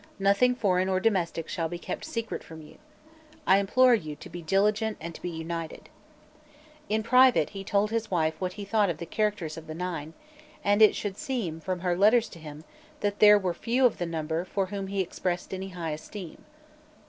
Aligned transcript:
Nothing 0.17 0.55
foreign 0.55 0.89
or 0.89 0.99
domestic 0.99 1.47
shall 1.47 1.69
be 1.69 1.77
kept 1.77 2.05
secret 2.05 2.43
from 2.43 2.63
you. 2.63 2.79
I 3.45 3.59
implore 3.59 3.93
you 3.93 4.15
to 4.15 4.29
be 4.31 4.41
diligent 4.41 4.97
and 4.99 5.13
to 5.13 5.21
be 5.21 5.29
united." 5.29 5.89
In 6.89 7.03
private 7.03 7.51
he 7.51 7.63
told 7.63 7.91
his 7.91 8.09
wife 8.09 8.33
what 8.41 8.53
he 8.53 8.65
thought 8.65 8.89
of 8.89 8.97
the 8.97 9.05
characters 9.05 9.57
of 9.57 9.67
the 9.67 9.75
Nine; 9.75 10.15
and 10.63 10.81
it 10.81 10.95
should 10.95 11.17
seem, 11.19 11.59
from 11.59 11.81
her 11.81 11.95
letters 11.95 12.29
to 12.29 12.39
him, 12.39 12.63
that 13.01 13.19
there 13.19 13.37
were 13.37 13.53
few 13.53 13.85
of 13.85 13.99
the 13.99 14.07
number 14.07 14.43
for 14.43 14.65
whom 14.65 14.87
he 14.87 15.01
expressed 15.01 15.53
any 15.53 15.69
high 15.69 15.91
esteem. 15.91 16.45